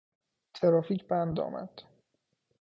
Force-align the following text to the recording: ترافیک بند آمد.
ترافیک 0.53 1.07
بند 1.07 1.39
آمد. 1.39 1.81